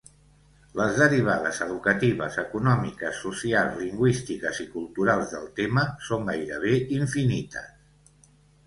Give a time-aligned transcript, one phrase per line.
[0.77, 8.31] Les derivades educatives, econòmiques, socials, lingüístiques i culturals del tema són gairebé infinites.